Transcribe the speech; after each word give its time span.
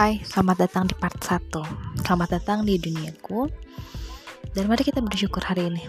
Hai, 0.00 0.16
selamat 0.24 0.64
datang 0.64 0.88
di 0.88 0.96
part 0.96 1.20
1 1.20 1.60
Selamat 2.08 2.40
datang 2.40 2.64
di 2.64 2.80
duniaku. 2.80 3.52
Dan 4.56 4.64
mari 4.64 4.80
kita 4.80 5.04
bersyukur 5.04 5.44
hari 5.44 5.68
ini. 5.68 5.84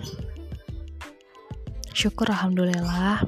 Syukur 1.96 2.28
Alhamdulillah. 2.28 3.24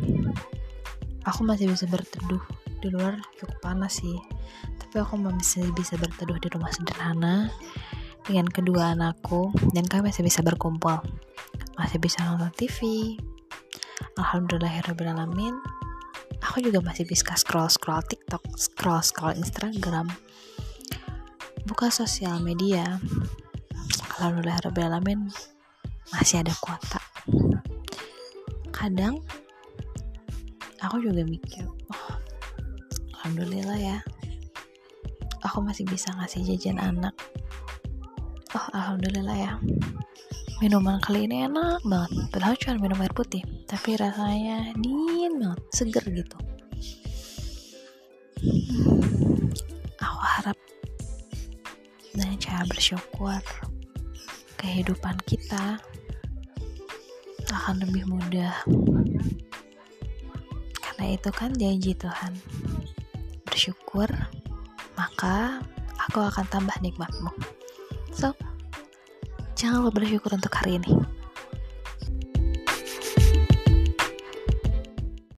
Aku 1.24 1.48
masih 1.48 1.72
bisa 1.72 1.88
berteduh 1.88 2.44
Di 2.84 2.92
luar 2.92 3.16
cukup 3.40 3.64
panas 3.64 4.04
sih. 4.04 4.20
Tapi 4.84 5.00
aku 5.00 5.16
masih 5.24 5.72
bisa 5.72 5.96
berteduh 5.96 6.36
di 6.44 6.52
rumah 6.52 6.68
sederhana 6.76 7.48
Dengan 8.28 8.52
kedua 8.52 8.92
anakku 8.92 9.56
Dan 9.72 9.88
kami 9.88 10.12
masih 10.12 10.28
bisa 10.28 10.44
berkumpul. 10.44 11.00
Masih 11.80 11.96
bisa 12.04 12.28
nonton 12.28 12.52
TV 12.60 13.16
Alhamdulillahirrahmanirrahim 14.20 15.64
aku 16.44 16.60
juga 16.60 16.84
masih 16.84 17.08
bisa 17.08 17.34
scroll 17.40 17.72
scroll 17.72 18.04
TikTok, 18.04 18.44
scroll 18.60 19.00
scroll 19.02 19.34
Instagram, 19.34 20.12
buka 21.64 21.88
sosial 21.88 22.44
media. 22.44 23.00
Alhamdulillah 24.20 24.60
alamin 24.88 25.28
masih 26.14 26.44
ada 26.44 26.54
kuota. 26.60 27.02
Kadang 28.70 29.24
aku 30.84 31.00
juga 31.00 31.24
mikir, 31.24 31.64
oh, 31.66 32.14
alhamdulillah 33.20 33.80
ya, 33.80 33.98
aku 35.40 35.64
masih 35.64 35.88
bisa 35.88 36.12
ngasih 36.20 36.44
jajan 36.44 36.78
anak. 36.78 37.16
Oh, 38.54 38.68
alhamdulillah 38.76 39.34
ya. 39.34 39.54
Minuman 40.62 41.00
kali 41.02 41.26
ini 41.28 41.48
enak 41.48 41.82
banget. 41.88 42.12
Padahal 42.32 42.56
cuma 42.60 42.76
minum 42.80 43.00
air 43.02 43.12
putih, 43.16 43.44
tapi 43.66 43.96
rasanya 43.98 44.72
dingin 44.78 45.40
banget, 45.40 45.62
seger 45.72 46.06
gitu. 46.12 46.38
Aku 50.00 50.20
harap 50.20 50.58
dengan 52.14 52.38
cara 52.38 52.64
bersyukur 52.70 53.42
kehidupan 54.62 55.18
kita? 55.26 55.82
Akan 57.54 57.82
lebih 57.82 58.06
mudah. 58.10 58.54
Karena 60.82 61.06
itu 61.14 61.30
kan 61.34 61.54
janji 61.58 61.94
Tuhan. 61.98 62.34
Bersyukur 63.50 64.10
maka 64.94 65.62
aku 65.98 66.22
akan 66.22 66.46
tambah 66.50 66.78
nikmatmu. 66.82 67.34
So 68.14 68.38
jangan 69.58 69.86
lupa 69.86 70.02
bersyukur 70.02 70.34
untuk 70.38 70.54
hari 70.54 70.78
ini 70.82 71.23